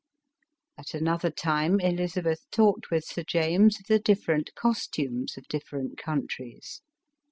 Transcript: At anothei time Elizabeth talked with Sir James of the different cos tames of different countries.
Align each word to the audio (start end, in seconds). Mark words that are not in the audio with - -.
At 0.79 0.95
anothei 0.95 1.35
time 1.35 1.79
Elizabeth 1.79 2.47
talked 2.49 2.89
with 2.89 3.05
Sir 3.05 3.21
James 3.21 3.79
of 3.79 3.85
the 3.85 3.99
different 3.99 4.49
cos 4.55 4.87
tames 4.87 5.37
of 5.37 5.47
different 5.47 5.99
countries. 5.99 6.81